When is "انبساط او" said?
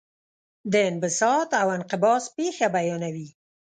0.89-1.67